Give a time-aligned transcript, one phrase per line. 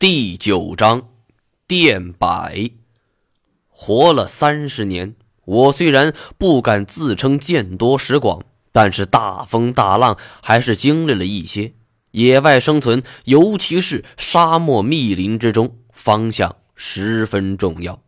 [0.00, 1.08] 第九章，
[1.66, 2.70] 电摆。
[3.66, 11.72] 活了三十年，我虽然不敢自称见多识广，但是大风大浪还是经历了一些。
[12.12, 18.00] 野外生存，尤其是沙漠密林之中，方向十分重要。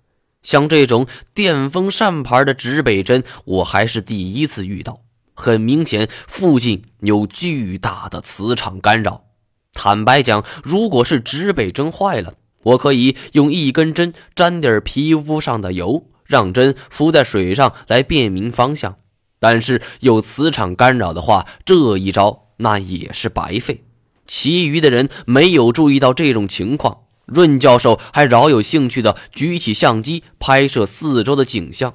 [0.44, 5.00] 像这种电风扇牌的指北针，我还是第一次遇到。
[5.34, 9.24] 很明显，附近有巨大的磁场干扰。
[9.72, 18.96] 坦白讲，如果是指北针坏了，我可以用一根针沾点皮肤上的油，让针浮在水上来辨明方向。
[19.38, 23.84] 但是有磁场干扰的话，这一招那也是白费。
[24.26, 31.94] 其余的人没有注意到这种情况，润教授还饶有兴趣地举起相机拍摄四周的景象。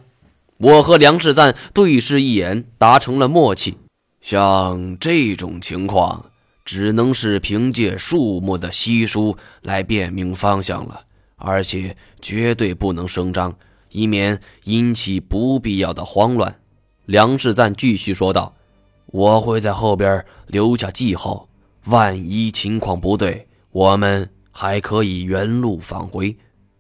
[0.57, 3.77] 我和梁世赞对视一眼，达成了默契。
[4.21, 6.26] 像这种情况。
[6.65, 10.99] 只能是凭借树木的稀疏来辨明方向了，
[11.35, 13.55] 而且绝对不能声张，
[13.91, 16.53] 以免引起不必要的慌乱。
[17.05, 18.55] 梁世赞继续说道
[19.13, 21.48] ：“我会在后边留下记号，
[21.85, 26.35] 万一情况不对，我们还可以原路返回。”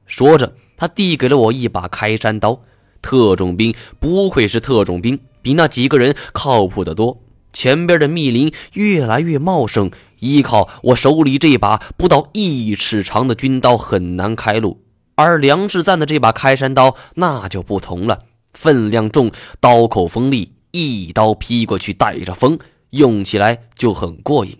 [0.07, 2.59] 说着，他递给了我一把开山刀。
[3.03, 7.21] 特种兵不愧是特种兵，比那几个人靠谱得多。
[7.55, 9.89] 前边的密林越来越茂盛，
[10.19, 14.83] 依靠我手里这把不到一尺长的军刀很难开路。
[15.15, 18.19] 而梁世赞的这把开山刀那就不同了，
[18.51, 24.57] 分量重，刀口锋利，一刀劈过去带着风，用起来就很过瘾。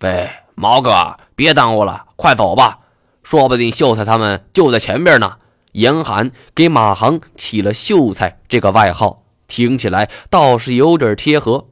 [0.00, 2.78] 喂，毛哥，别耽误了，快走吧，
[3.22, 5.36] 说不定秀才他们就在前边呢。
[5.72, 11.68] 严寒给马航起了“秀才”这个外号，听起来倒是有点贴合。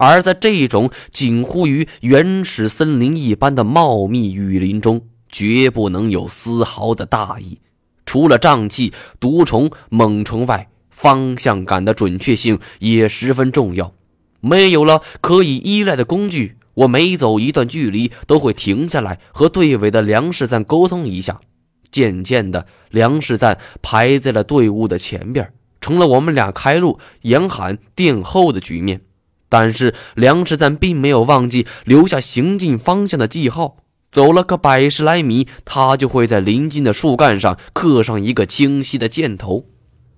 [0.00, 7.58] 而在这种近乎于原始森林一般的茂密雨林中，绝不能有丝毫的大意。
[8.06, 13.92] 除了瘴气、毒虫、猛虫外，方向感的准确性也十分重要。
[14.40, 21.42] 没有了可以依赖的工具，我每走一段距离都会停下来和队尾的梁世赞沟通一下。
[21.90, 29.02] 渐渐的，梁世赞排在了队伍的前边，成了我们俩开路、严喊殿后的局面。
[29.50, 33.76] 但是梁世赞并没有忘记留下行进方向的记号，
[34.10, 39.66] 走了个百十来米，他就会在临近的树干上刻上一个清晰的箭头。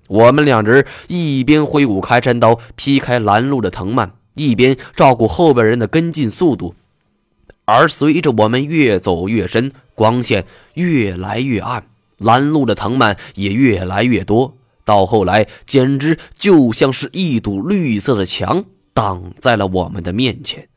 [0.09, 6.75] 我们两人一边挥舞开山刀劈开拦路的藤蔓，一边照顾后边人的跟进速度。
[7.65, 10.45] 而随着我们越走越深，光线
[10.75, 11.87] 越来越暗，
[12.19, 18.65] 拦路的藤蔓也越来越多，到后来简直就像是一堵绿色的墙。
[18.95, 20.69] 挡在了我们的面前，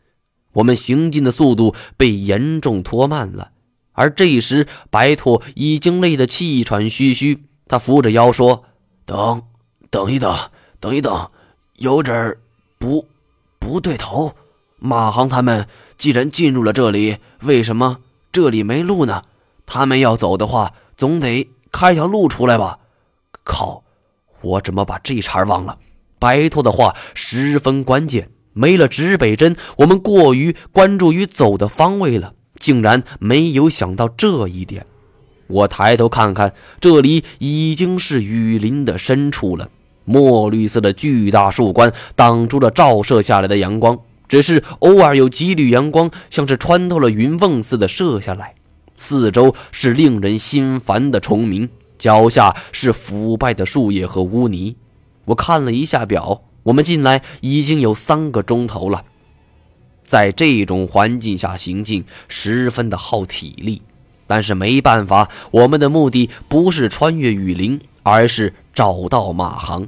[0.53, 3.51] 我们行进的速度被严重拖慢了。
[3.93, 8.65] 而这时，白驼已经累得气喘吁吁，他扶着腰说
[9.05, 9.43] ：“等，
[9.89, 10.37] 等一等，
[10.79, 11.31] 等一等，
[11.77, 12.39] 有点儿
[12.77, 13.07] 不
[13.59, 14.33] 不对头。
[14.77, 15.67] 马航他们
[15.97, 19.23] 既然进入了这里，为什么这里没路呢？
[19.65, 22.79] 他们要走的话，总得开条路出来吧？
[23.43, 23.83] 靠，
[24.41, 25.77] 我怎么把这茬忘了？”
[26.19, 34.85] 白驼的话十分关键，没了指北针，我们过于关注于走的方位了，竟然没有想到这一点。
[35.47, 39.69] 我抬头看看，这里已经是雨林的深处了，
[40.03, 48.55] 墨绿色的巨大树冠挡住了照射下来的阳光，只是偶尔有几缕阳光，像是穿透了云缝似的射下来。
[48.95, 54.75] 四周是令人心烦的虫鸣，脚下是腐败的树叶和污泥。
[55.25, 59.05] 我看了一下表，我们进来已经有三个钟头了。
[60.03, 63.81] 在这种环境下行进，十分的耗体力。
[64.27, 69.87] 但是没办法，我们的目的不是穿越雨林，而是找到马航。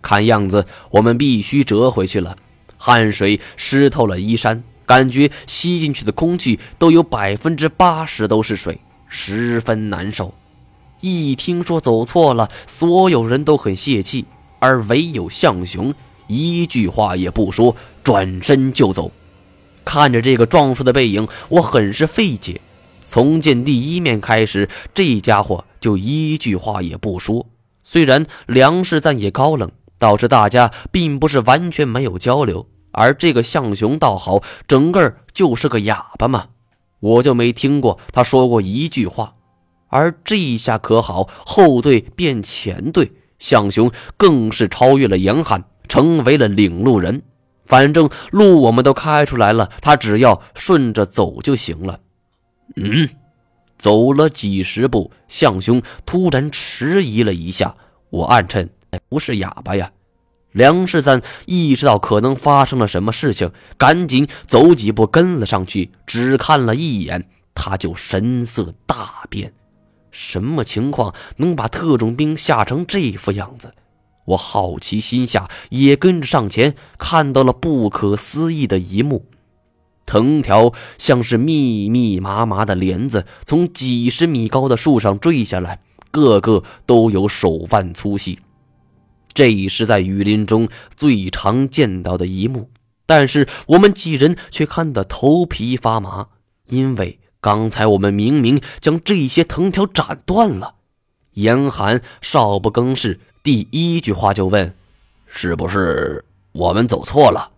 [0.00, 2.36] 看样子，我们必须折回去了。
[2.76, 10.34] 汗水湿透了衣衫，感觉吸进去的空气都有百分之八十都是水，十分难受。
[11.00, 14.24] 一听说走错了，所有人都很泄气。
[14.62, 15.92] 而唯有向雄
[16.28, 17.74] 一句话也不说，
[18.04, 19.10] 转身就走。
[19.84, 22.60] 看着这个壮硕的背影，我很是费解。
[23.02, 27.44] 从见第一面开始，这家伙就一句话也不说。
[27.82, 29.68] 虽然梁世赞也高冷，
[29.98, 32.64] 导致大家并不是完全没有交流。
[32.92, 36.46] 而这个向雄倒好，整个就是个哑巴嘛。
[37.00, 39.34] 我就没听过他说过一句话。
[39.88, 43.10] 而这一下可好，后队变前队。
[43.42, 47.22] 向雄更是超越了严寒，成为了领路人。
[47.64, 51.98] 反正路我们都开出来了，他只要顺着走就行了。
[52.76, 53.08] 嗯，
[53.76, 57.74] 走了几十步，向兄突然迟疑了一下。
[58.10, 58.68] 我暗忖，
[59.08, 59.90] 不是哑巴呀。
[60.52, 69.52] 梁世赞意识到可能发生了什么事情，赶紧走几步跟了上去，只看了一眼，他就神色大变。
[70.12, 73.72] 什么情况能把特种兵吓成这副样子？
[74.26, 79.26] 我好奇心下也跟着上前，看到了不可思议的一幕：
[80.06, 85.80] 藤条像是密密麻麻的帘子，从几十米高的树上坠下来，
[86.12, 88.38] 个个都有手腕粗细。
[89.34, 92.70] 这是在雨林中最常见到的一幕，
[93.06, 96.28] 但是我们几人却看得头皮发麻，
[96.68, 100.76] 因为刚才我们明明将这些藤条斩断了。
[101.34, 104.74] 严寒少不更事，第一句话就问
[105.26, 107.50] ：“是不是我们走错了？”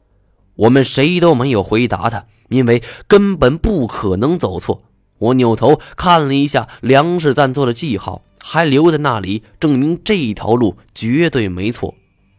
[0.56, 4.82] 我们谁都没有回答他，因为根本不可能走错。
[5.18, 8.22] 我扭头看了一下梁世赞做的记号。
[8.46, 11.94] 还留在那里，证明这条路绝对没错。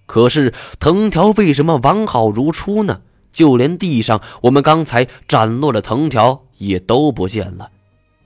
[0.05, 3.01] 可是藤条为什么完好如初呢？
[3.35, 7.69] 就连地上我们刚才斩落的藤条也都不见了。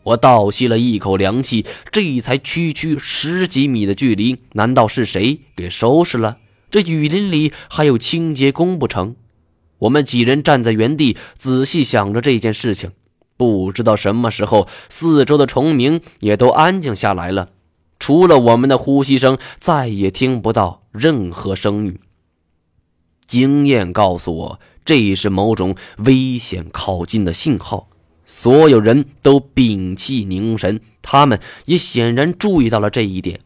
[0.04, 6.38] 我倒吸了一口凉气，这才区区十几米的距离，难道是谁给收拾了？
[6.72, 9.16] 这雨林里还有清洁工不成？
[9.80, 12.92] 我们几人站在原地，仔细想着这件事情。
[13.36, 17.50] 不知道什么时候，四周的虫鸣也都安静下来了。
[17.98, 22.00] 除了我们的呼吸声，再也听不到任何声音。
[23.28, 27.90] 经验告诉我，这是某种危险靠近的信号。
[28.26, 33.40] 所有人都屏气凝神，他们也显然注意到了这一点。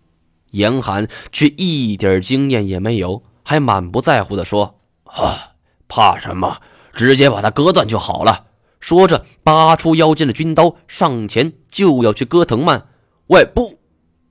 [0.52, 5.54] 严寒却一点经验也没有，还满不在乎地说：“啊，
[5.88, 6.58] 怕什么？
[6.94, 8.48] 直接把它割断就好了。”
[8.80, 12.88] 说着，拔出腰间的军刀，上前就要去割藤蔓。
[13.28, 13.80] 喂，不！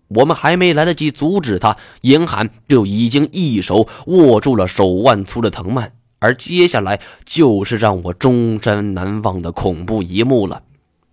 [0.08, 10.62] 我们还没来得及阻止他，严寒就已经一手握住了手腕粗的藤蔓，而接下来就是让我终身难忘的恐怖一幕了。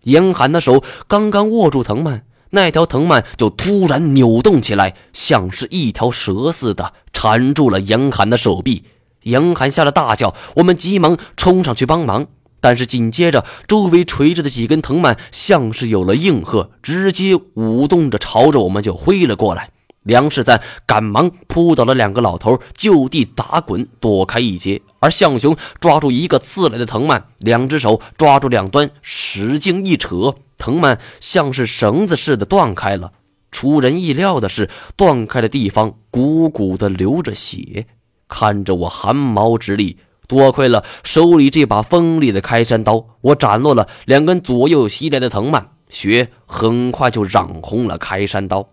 [0.04, 2.22] 严寒的手刚刚握住藤蔓，
[2.52, 8.84] 那条藤蔓就突然扭动起来，像是一条蛇似的缠住了严寒的手臂。
[9.24, 12.28] 严寒吓了大叫，我们急忙冲上去帮忙。
[12.62, 19.72] 但是紧接着，周围垂着的几根藤蔓像是有了应和，直接舞动着朝着我们就挥了过来。
[20.10, 24.82] 梁世赞赶忙扑倒了两个老头，就地打滚躲开一劫。
[25.00, 33.14] 而向雄抓住一个刺来的藤蔓，两只手抓住两端，使劲一扯，藤蔓像是绳子似的断开了。
[33.52, 37.86] 出人意料的是，断开的地方鼓鼓的流着血，
[38.28, 39.98] 看着我汗毛直立。
[40.28, 48.70] 多亏了手里这把锋利的开山刀，我斩落了两根左右袭来的藤蔓，血很快就染红了开山刀。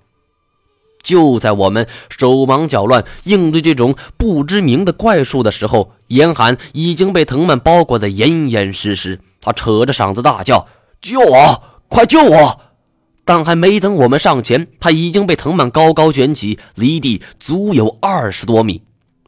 [1.07, 9.21] 就在我们手忙脚乱应对这种不知名的怪术的时候，严寒已经被藤蔓包裹得严严实实。
[9.41, 10.67] 他扯着嗓子大叫
[11.01, 11.63] ：“救我！
[11.87, 12.61] 快救我！”
[13.25, 18.83] 但还没等我们上前，他已经被藤蔓高高卷起，离地足有二十多米。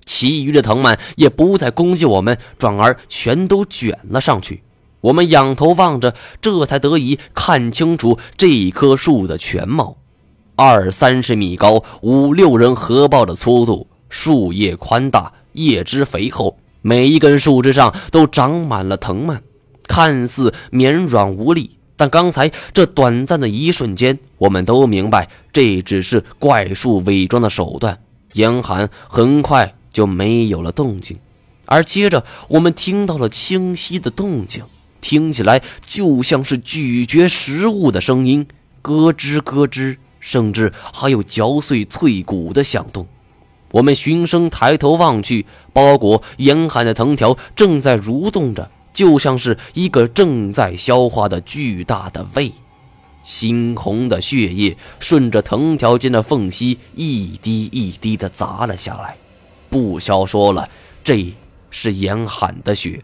[0.04, 4.64] 其余的藤蔓也不再攻击我们，转而全都卷了上去。
[5.00, 9.96] 我们仰头望着，这才得以看清楚这棵树的全貌：
[10.58, 19.40] 二三十米高，五六人合抱的粗度，树叶宽大，叶枝肥厚，每一根树枝上都长满了藤蔓，
[19.86, 21.78] 看似绵软无力。
[21.96, 27.96] 但刚才这短暂的一瞬间，我们都明白，这只是怪树伪装的手段。
[28.32, 29.74] 严寒很快。
[29.90, 31.18] 就没有了动静，
[31.64, 34.62] 而接着我们听到了清晰的动静，
[35.00, 38.46] 听起来就像是咀嚼食物的声音，
[38.80, 43.06] 咯吱咯吱，甚至还有嚼碎脆骨的响动。
[43.70, 52.52] 我们循声抬头望去，包裹严寒的藤条正在蠕动着，就像是一个正在消化的巨大的胃。
[53.26, 59.16] 猩红的血液顺着藤条间的缝隙一滴一滴地砸了下来。
[59.68, 60.66] 不消说了，
[61.04, 61.34] 这
[61.68, 63.02] 是严寒的血。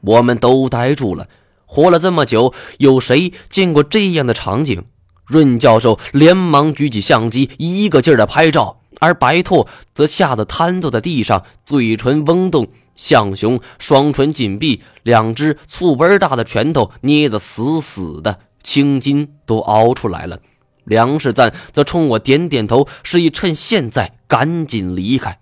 [0.00, 1.28] 我们都呆住了。
[1.66, 4.84] 活了这么久，有谁见过这样的场景？
[5.28, 12.66] 润教授连忙举起相机，一个劲儿的拍照，而白兔则吓得瘫坐在地上，嘴唇嗡动。
[12.96, 20.40] 象雄双唇紧闭，两只醋杯大的拳头捏得死死的，青筋都熬出来了。
[20.82, 25.38] 梁世赞则冲我点点头，示意趁现在赶紧离开。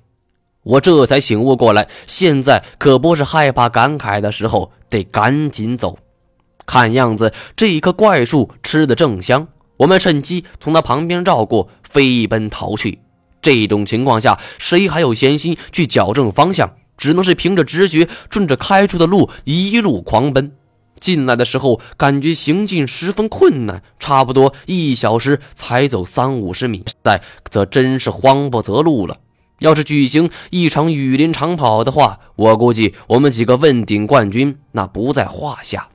[0.64, 5.96] 我这才醒悟过来，现在可不是害怕感慨的时候，得赶紧走。
[6.66, 9.48] 看样子这棵怪树吃的正香，
[9.78, 13.00] 我们趁机从他旁边绕过，飞奔逃去。
[13.42, 16.72] 这种情况下，谁还有闲心去矫正方向？
[16.96, 20.52] 只能是凭着直觉，顺着开出的路一路狂奔。
[20.98, 26.82] 进来的时候感觉行进十分困难，差不多一小时才走三五十米。
[26.86, 29.18] 现在则真是慌不择路了。
[29.58, 35.88] 要是举行一场雨林长跑的话，我估计我们几个问鼎冠军那不在话下。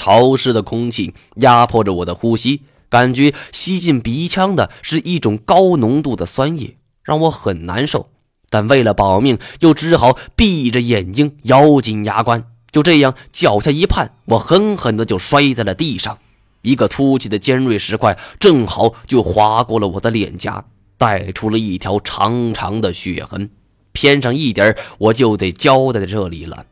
[0.00, 8.08] 潮湿的空气压迫着我的呼吸，感觉吸进鼻腔的是一种高浓度的酸液，让我很难受。
[8.48, 12.46] 但为了保命，又只好闭着眼睛，咬紧牙关。
[12.70, 16.16] 就这样，脚下一绊，我狠狠的就摔在了地上。
[16.62, 20.64] 一个凸起的尖锐石块正好就划过了我的脸颊，
[20.96, 23.50] 带出了一条长长的血痕。
[23.92, 26.64] 偏上一点，我就得交代在这里了。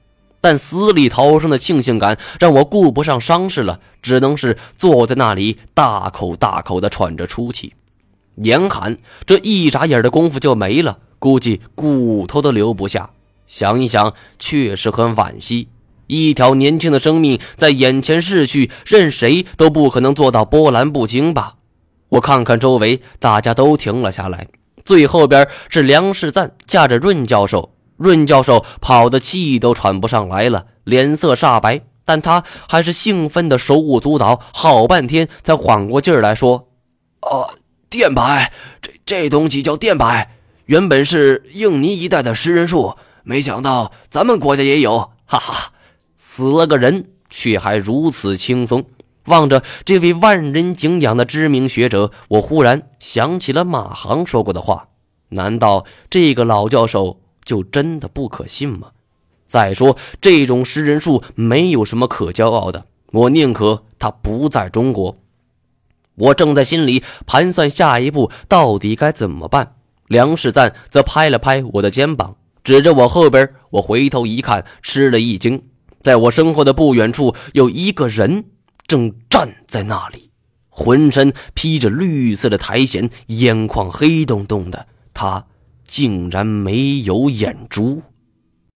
[0.48, 7.74] 但死里逃生的庆幸感让我顾不上伤势了，只能是坐在那里大口大口的喘着粗气。
[8.36, 13.10] 严寒这一眨眼的功夫就没了，估计骨头都留不下。
[13.46, 15.68] 想一想，确实很惋惜。
[16.06, 21.56] 一条年轻的生命在眼前逝去，任谁都不可能做到波澜不惊吧？
[22.08, 24.48] 我看看周围，大家都停了下来。
[24.82, 36.68] 最后边是梁世赞架着润教授，润教授跑的气都喘不上来了，脸色煞白，但他还是兴奋的手舞足蹈，好半天才缓过劲儿来说
[37.20, 37.50] ：“哦，
[37.90, 38.22] 电柏，
[38.80, 40.26] 这这东西叫电柏，
[40.66, 45.72] 原本是印尼一带的食人树，没想到咱们国家也有，哈哈。”
[46.16, 48.84] 死了个人，却还如此轻松。
[49.26, 54.88] 望着这位万人敬仰的知名学者，我忽然想起了马航说过的话：
[55.28, 58.88] 难道这个老教授就真的不可信吗？
[59.46, 65.16] 再说，这种食人树没有什么可骄傲的，我宁可他不在中国。
[66.16, 69.76] 我正在心里盘算下一步到底该怎么办，
[70.08, 73.50] 梁世赞则拍了拍我的肩膀，指着我后边。
[73.70, 75.62] 我回头一看，吃了一惊。
[76.02, 78.44] 在我身后的不远处，有一个人
[78.86, 80.28] 正站在那里，
[80.68, 84.86] 浑身披着绿色的苔藓，眼眶黑洞洞的。
[85.14, 85.46] 他
[85.88, 88.00] 竟然没有眼珠。